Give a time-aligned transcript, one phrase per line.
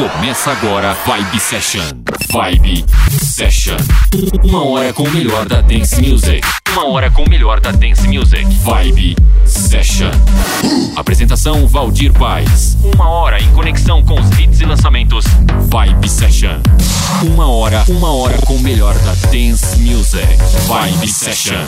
[0.00, 1.84] Começa agora Vibe Session.
[2.30, 3.76] Vibe Session.
[4.42, 6.40] Uma hora com o melhor da Dance Music.
[6.72, 8.46] Uma hora com o melhor da Dance Music.
[8.62, 9.14] Vibe
[9.44, 10.10] Session.
[10.96, 12.78] Apresentação Valdir Paz.
[12.82, 15.26] Uma hora em conexão com os hits e lançamentos.
[15.68, 16.62] Vibe Session.
[17.22, 20.26] Uma hora, uma hora com o melhor da Dance Music.
[20.66, 21.66] Vibe Session.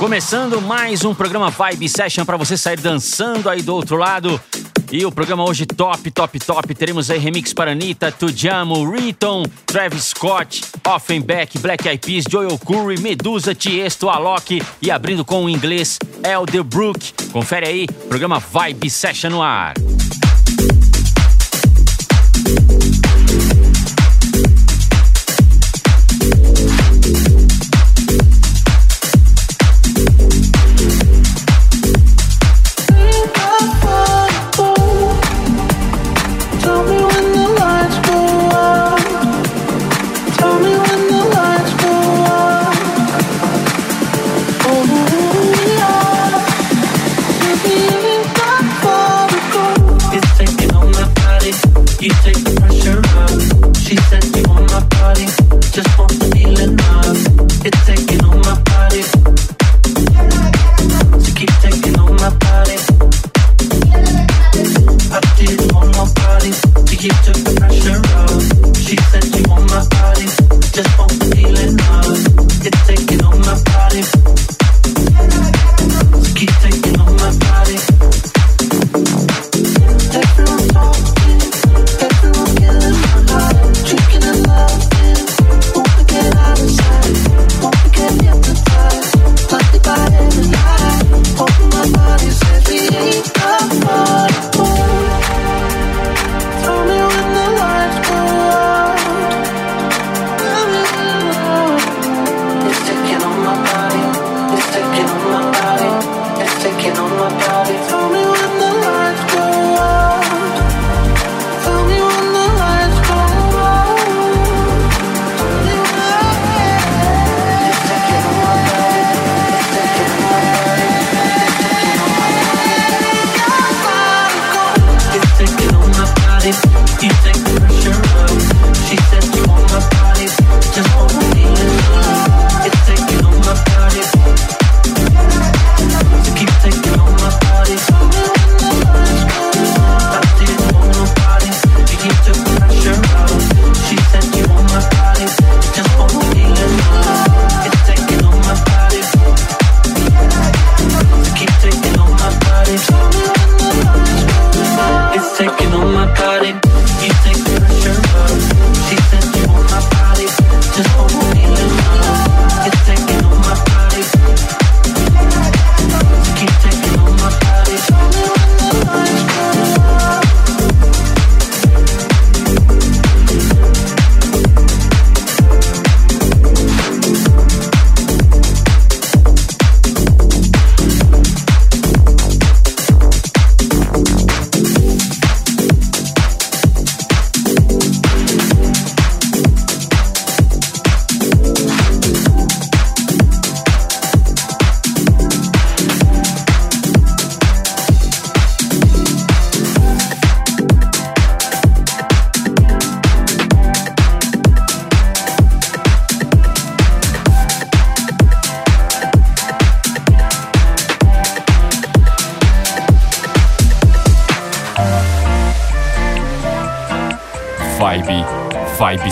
[0.00, 4.40] Começando mais um programa Vibe Session para você sair dançando aí do outro lado.
[4.90, 6.74] E o programa hoje top, top, top.
[6.74, 13.00] Teremos aí remix para Anitta, Tujamo, Riton, Travis Scott, Offenbeck, Black Eyed Peas, Joel Curry,
[13.00, 17.12] Medusa, Tiesto, Alok e abrindo com o inglês Elderbrook.
[17.32, 19.74] Confere aí, programa Vibe Session no ar.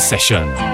[0.03, 0.72] Session.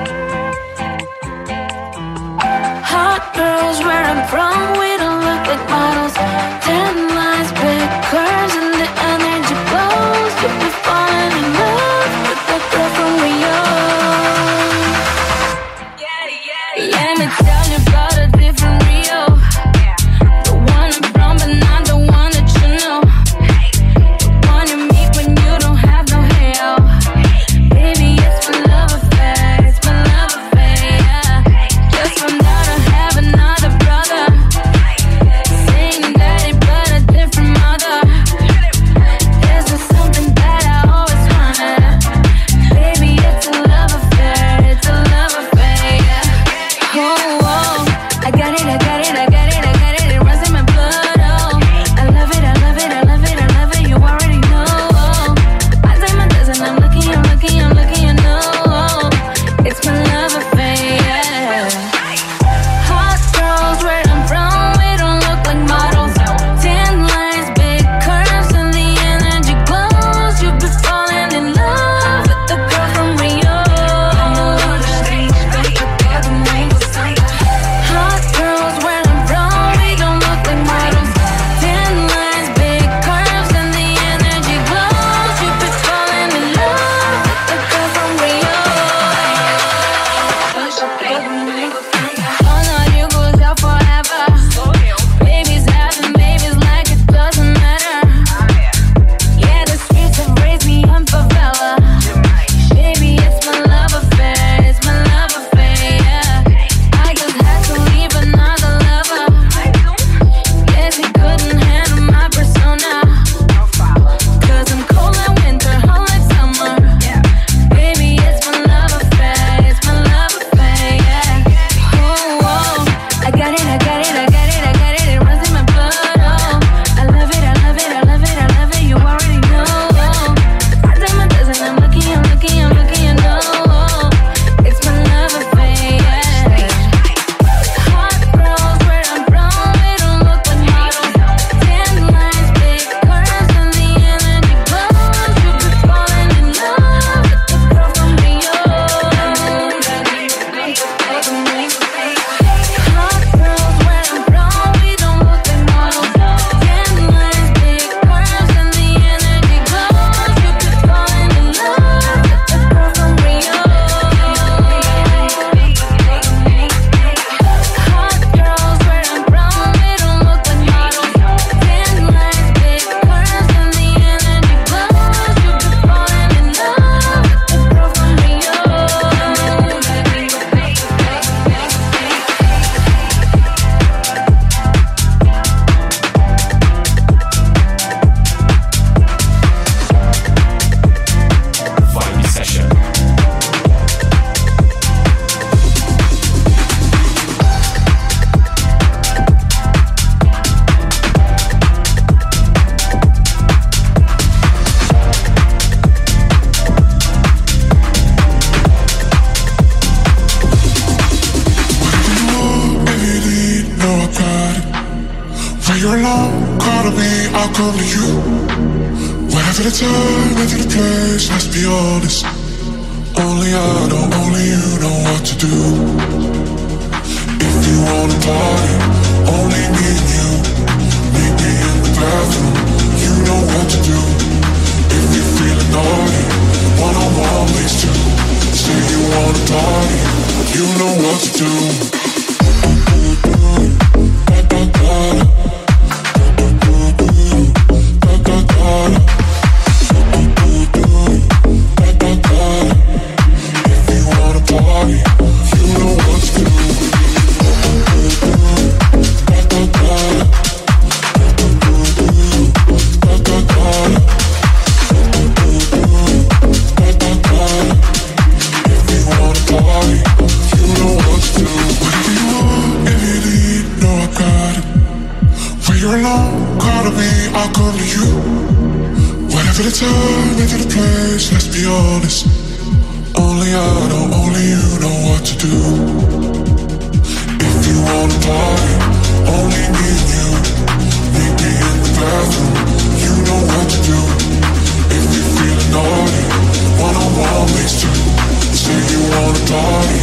[299.49, 299.99] party,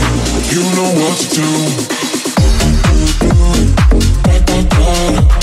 [0.56, 1.42] you know what to
[5.30, 5.35] do.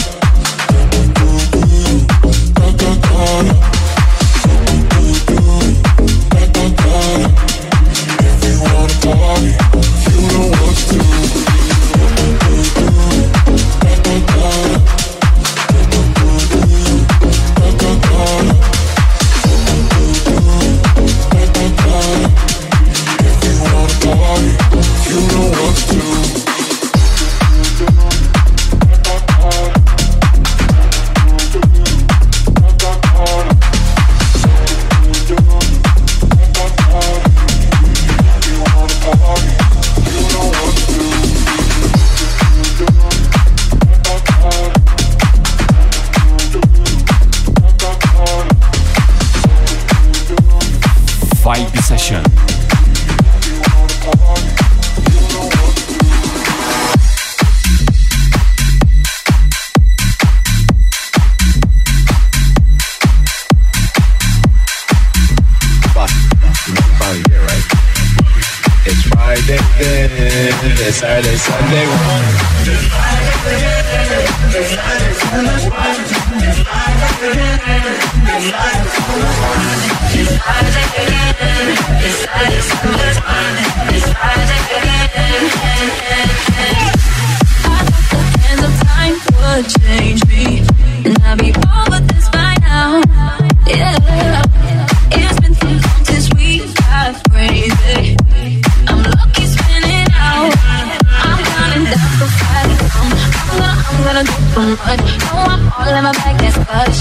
[104.26, 104.98] run, run, run.
[105.18, 106.98] Now I'm all in my bag, that's clutch.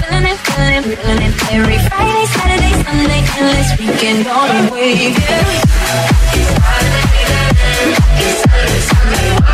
[0.00, 1.34] Feeling it, feeling it, feeling it.
[1.52, 5.46] Every Friday, Saturday, Sunday, endless weekend on a weekend.
[6.34, 6.52] It's
[8.46, 9.45] Friday, Saturday,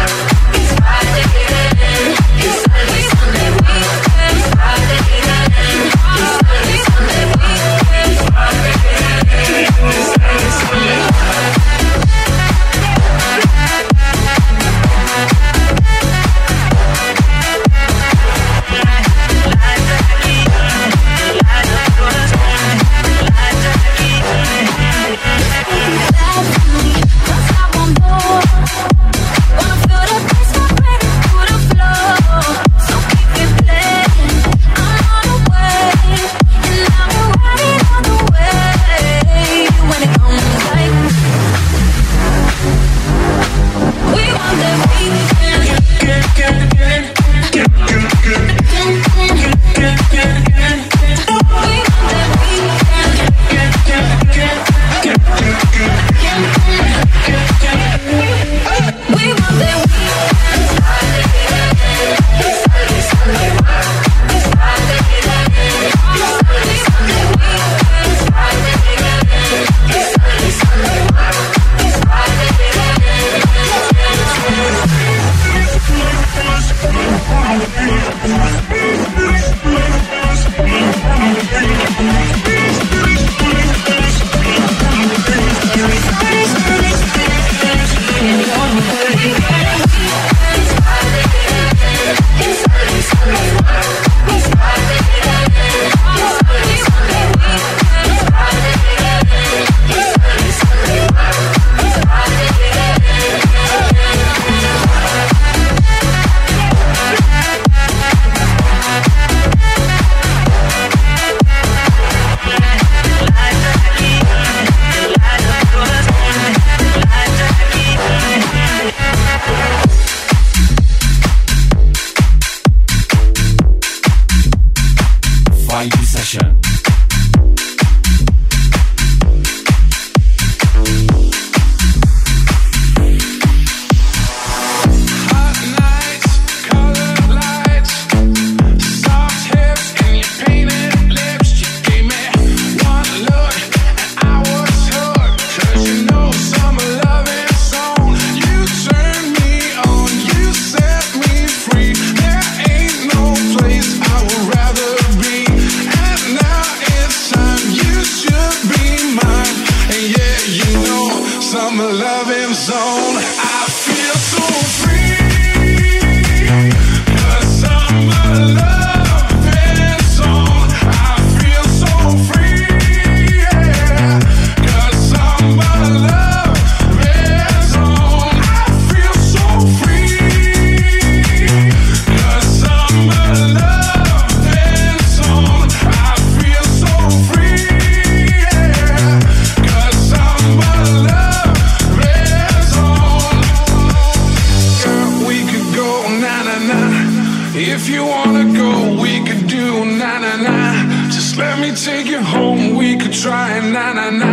[202.42, 204.32] home, we could try na na na.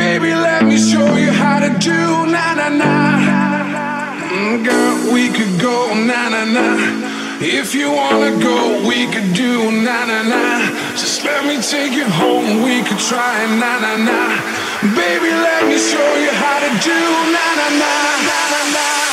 [0.00, 2.00] Baby, let me show you how to do
[2.34, 2.92] na na na.
[4.34, 5.76] Mm, girl, we could go
[6.10, 6.66] na na na.
[7.40, 8.56] If you wanna go,
[8.88, 9.52] we could do
[9.86, 10.42] na na na.
[11.00, 14.20] Just let me take you home, we could try na na na.
[15.00, 17.00] Baby, let me show you how to do
[17.34, 17.92] na na na
[18.28, 19.07] na na.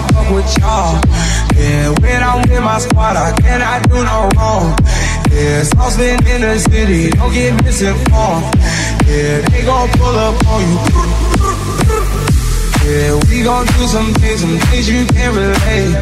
[0.00, 1.00] can't fuck with y'all.
[1.56, 4.76] Yeah, when I'm with my squad, I cannot do no wrong.
[5.30, 8.44] Yeah, saucepan in the city, don't get misinformed.
[9.06, 10.78] Yeah, they gon' pull up on you.
[12.84, 15.96] Yeah, we gon' do some things, some things you can't relate.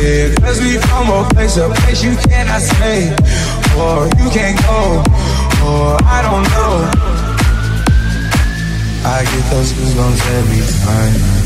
[0.00, 3.12] Yeah, cause we from a place, a place you cannot stay.
[3.76, 5.04] Or you can't go,
[5.66, 6.72] or I don't know.
[9.04, 11.45] I get those goosebumps every time.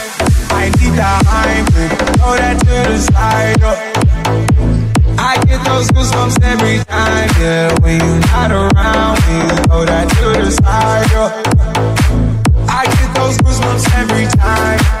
[0.53, 1.67] I need the hype,
[2.17, 3.59] throw that to the side.
[3.63, 3.77] Oh.
[5.17, 7.79] I get those goosebumps every time, yeah.
[7.81, 11.11] When you're not around, you throw that to the side.
[11.13, 11.31] Oh.
[12.69, 15.00] I get those goosebumps every time.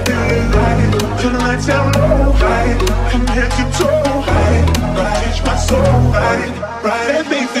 [1.21, 2.89] Till the lights down low, ride it.
[3.11, 4.23] From head to toe,
[4.57, 4.77] it.
[4.97, 5.77] Ride it, my soul,
[6.09, 6.83] ride it.
[6.83, 7.60] Ride it, baby,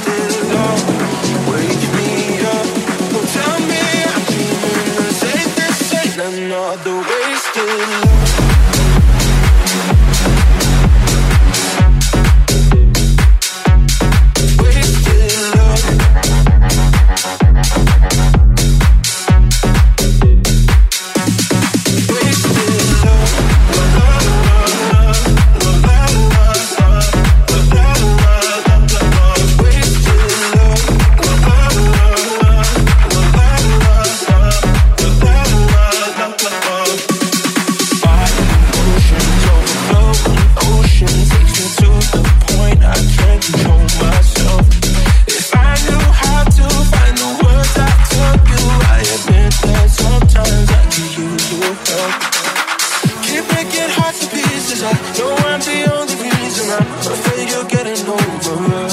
[57.03, 58.90] I'm afraid you're getting over us.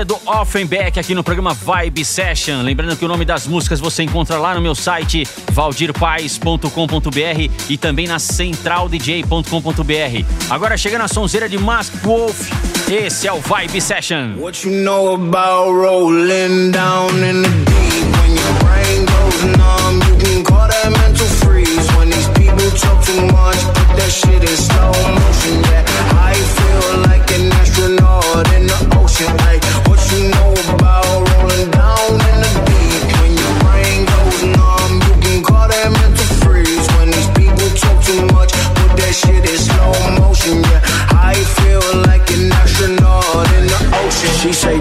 [0.00, 2.60] Bandeira do Offenbeck aqui no programa Vibe Session.
[2.62, 8.06] Lembrando que o nome das músicas você encontra lá no meu site valdirpaes.com.br e também
[8.06, 10.24] na centraldj.com.br.
[10.48, 12.50] Agora chegando a sonzeira de Mask Wolf,
[12.90, 14.36] esse é o Vibe Session.
[14.38, 20.16] What you know about rolling down in the deep when your brain goes numb, you
[20.18, 24.56] can call that mental freeze when these people talk too much, put that shit in
[24.56, 25.84] slow motion, yeah.
[26.30, 29.69] I feel like an astronaut in the ocean, like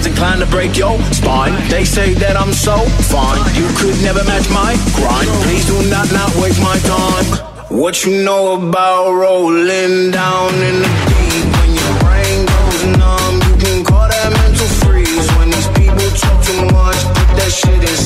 [0.00, 1.52] My inclined to break your spine.
[1.68, 2.76] They say that I'm so
[3.12, 3.40] fine.
[3.54, 5.28] You could never match my grind.
[5.44, 7.26] Please do not not waste my time.
[7.68, 11.44] What you know about rolling down in the deep?
[11.52, 15.28] When your brain goes numb, you can call that mental freeze.
[15.36, 17.96] When these people talk too much, put that shit in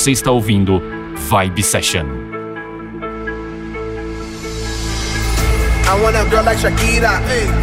[0.00, 0.82] Você está ouvindo
[1.28, 2.06] Vibe Session.
[5.84, 7.20] I want a girl like Shakira,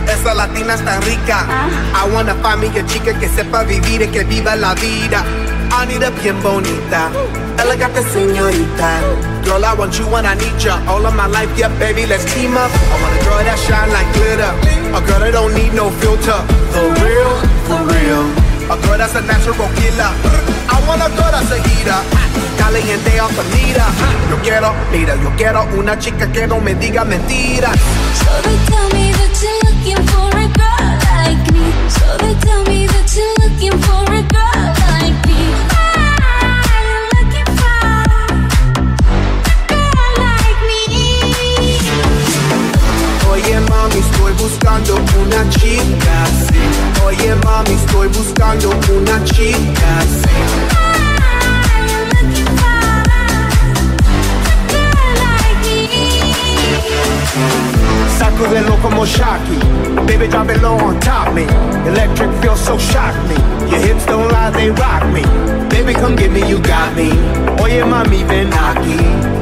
[0.08, 1.48] esa latina está rica.
[1.96, 5.26] I wanna find me a chica que sepa vivir y que viva la vida.
[5.72, 7.10] I need a bien bonita,
[7.58, 9.02] elegante señorita.
[9.44, 10.80] Girl, I want you when I need ya.
[10.88, 12.70] All of my life, yeah, baby, let's team up.
[12.70, 14.54] I want a girl that shine like glitter,
[14.96, 16.38] a girl that don't need no filter.
[16.72, 17.34] The real,
[17.66, 18.48] for real.
[18.70, 20.12] A girl that's a natural killer.
[20.70, 22.27] I want a girl that's a heater.
[22.58, 23.86] Caliente the meter.
[24.30, 27.76] Yo quiero, mira, yo quiero una chica que no me diga mentiras.
[28.20, 31.66] So they tell me that you're looking for a girl like me.
[31.90, 35.42] So they tell me that you're looking for a girl like me.
[35.72, 37.78] I'm looking for
[39.50, 40.84] a girl like me.
[43.32, 46.62] Oye mami, estoy buscando una chica así.
[47.06, 50.77] Oye mami, estoy buscando una chica así.
[58.98, 59.60] Como Shocky.
[60.08, 61.44] Baby, drop it low on top me.
[61.86, 63.38] Electric feels so shock me.
[63.70, 65.22] Your hips don't lie, they rock me.
[65.70, 67.14] Baby, come get me, you got me.
[67.62, 68.98] Oye, mami, ven aquí.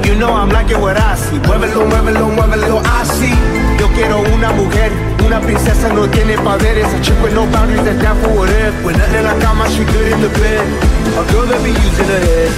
[0.06, 1.40] You know I'm like it what I see.
[1.48, 3.32] Muévelo, muévelo, muévelo, así.
[3.80, 4.92] Yo quiero una mujer,
[5.26, 6.94] una princesa no tiene poderes.
[6.94, 8.76] A chick with no boundaries that's down for whatever.
[8.84, 10.68] When nothing in la cama, she good in the bed.
[11.16, 12.52] A girl that be using her head.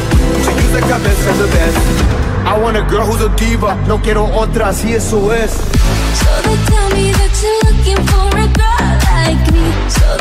[0.46, 2.18] To use the cabeza the best.
[2.48, 3.76] I want a girl who's a diva.
[3.86, 5.52] No quiero otra, así eso es.
[6.18, 6.87] So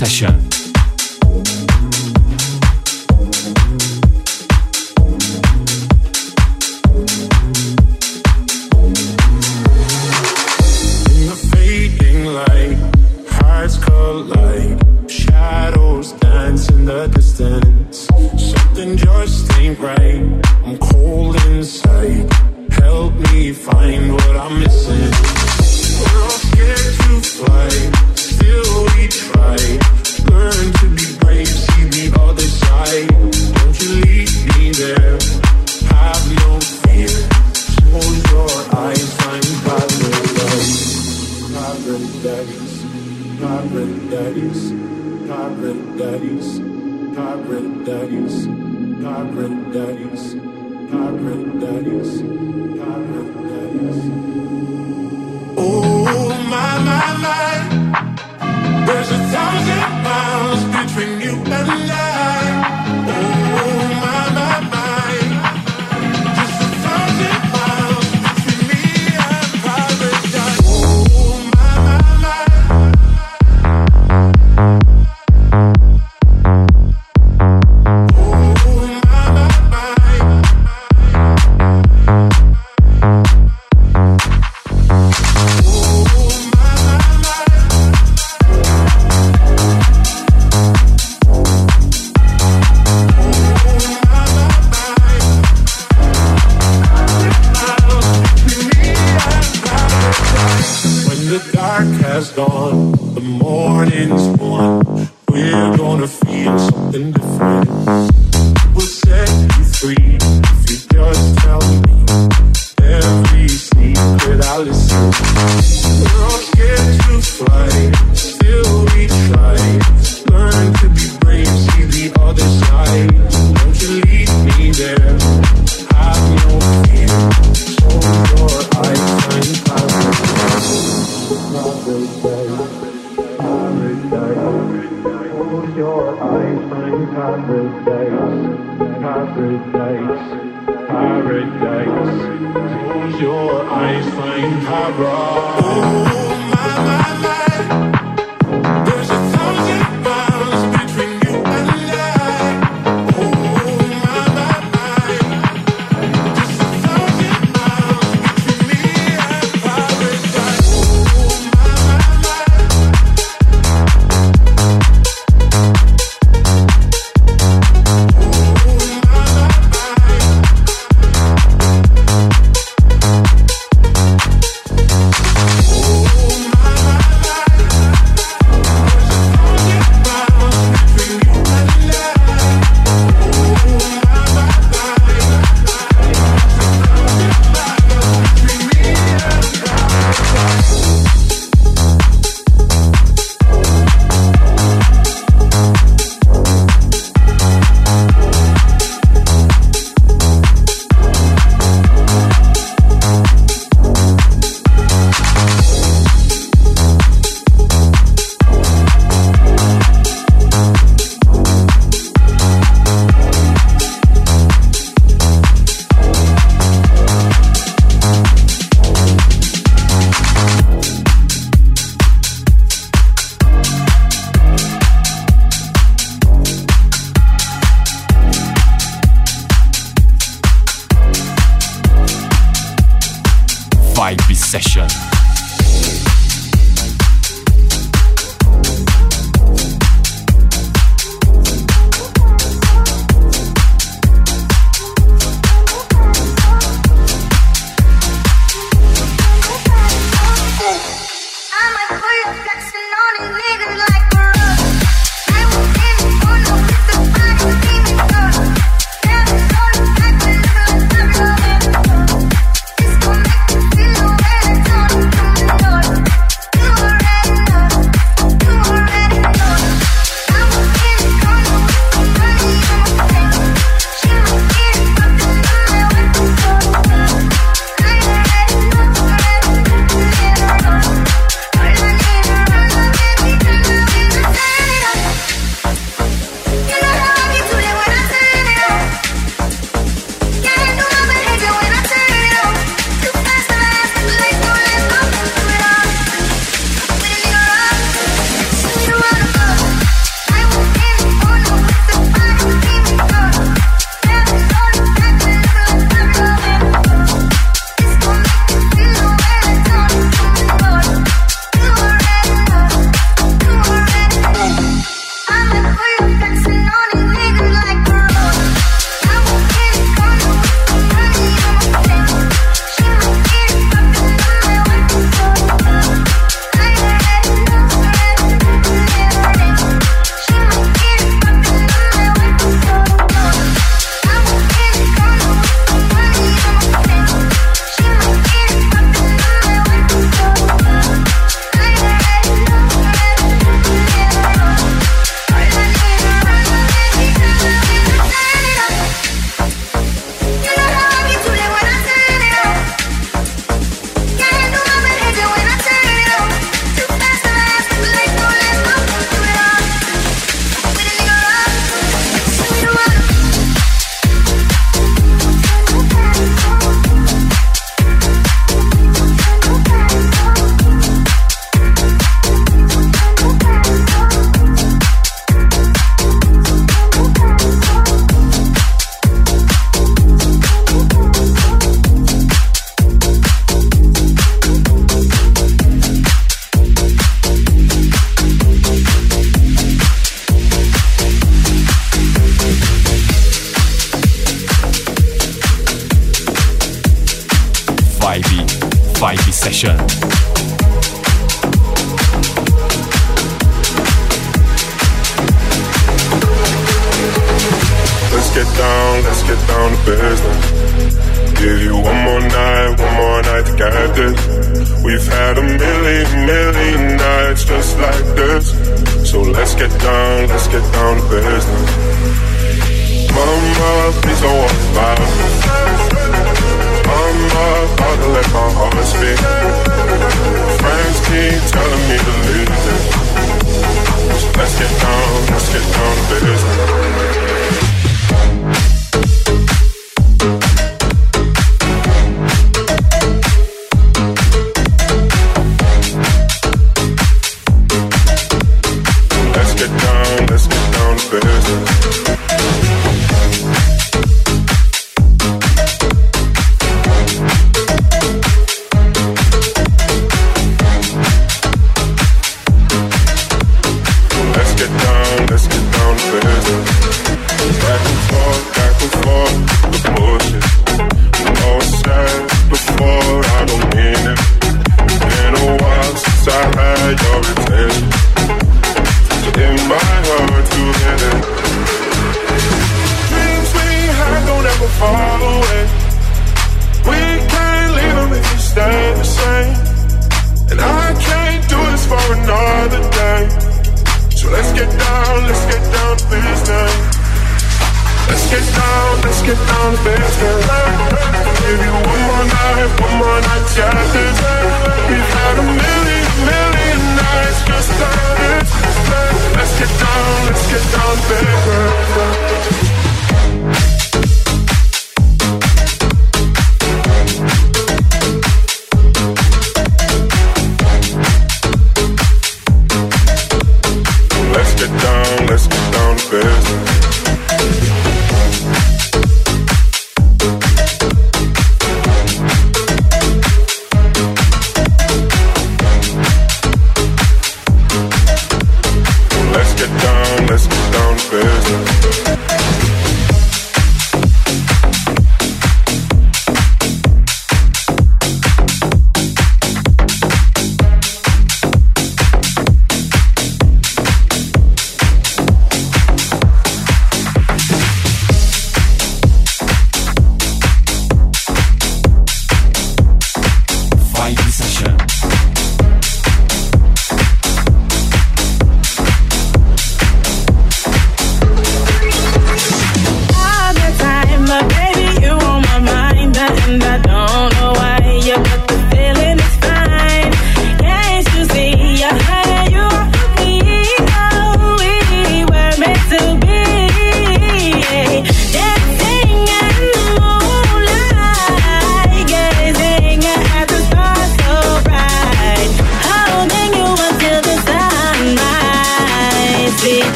[0.00, 0.49] Session.
[102.32, 104.89] gone, the morning's one.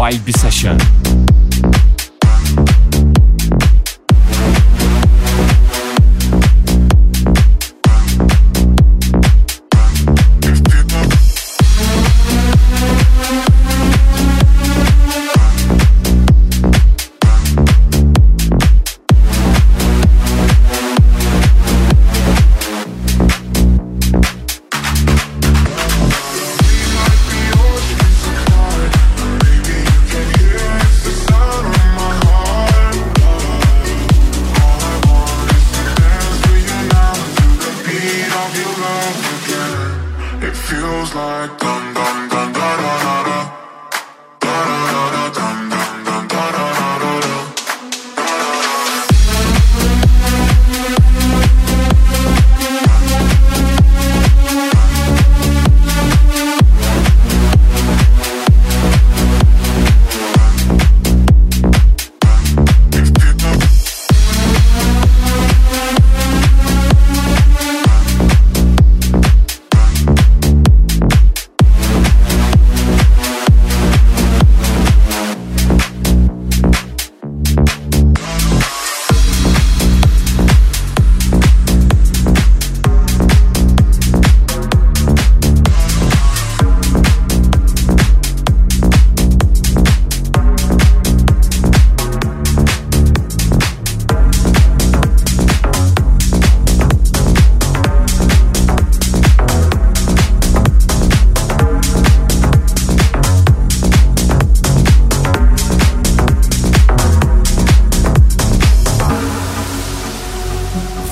[0.00, 1.29] Vibe Session.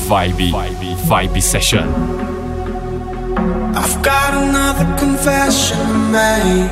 [0.08, 0.50] vibey,
[1.10, 1.86] vibey session.
[3.76, 6.70] I've got another confession to make.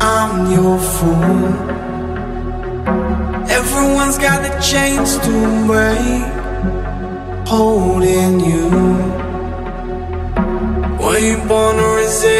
[0.00, 1.52] I'm your fool.
[3.60, 5.34] Everyone's got the chains to
[5.68, 6.24] break,
[7.46, 8.68] holding you.
[11.02, 12.36] Were you born to resist?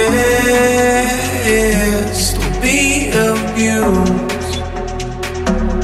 [2.40, 2.80] To be
[3.28, 4.54] abused?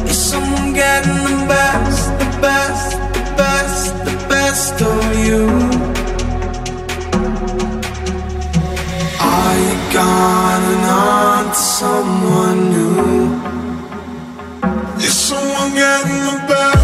[0.09, 2.74] Is someone getting the best, the best?
[4.55, 5.95] of you.
[10.85, 13.35] Not someone new?
[14.99, 16.84] Is someone getting the better?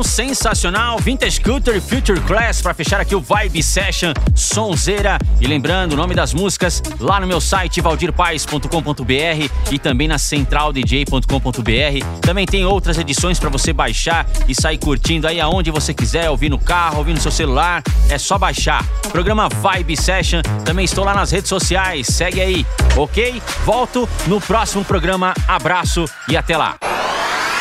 [0.00, 5.18] Versão sensacional, Vintage e Future Class, para fechar aqui o Vibe Session Sonzeira.
[5.40, 12.20] E lembrando, o nome das músicas lá no meu site valdirpaes.com.br e também na centraldj.com.br.
[12.20, 16.48] Também tem outras edições para você baixar e sair curtindo aí aonde você quiser, ouvir
[16.48, 17.82] no carro, ouvir no seu celular.
[18.08, 18.84] É só baixar.
[19.10, 22.06] Programa Vibe Session, também estou lá nas redes sociais.
[22.06, 23.42] Segue aí, ok?
[23.64, 25.34] Volto no próximo programa.
[25.48, 26.76] Abraço e até lá.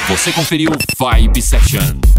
[0.08, 2.19] Você conferiu Vibe Session.